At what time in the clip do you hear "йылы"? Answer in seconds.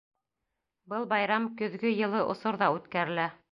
1.99-2.25